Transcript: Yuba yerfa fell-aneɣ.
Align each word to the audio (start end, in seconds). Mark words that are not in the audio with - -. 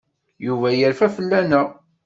Yuba 0.45 0.69
yerfa 0.71 1.07
fell-aneɣ. 1.15 1.67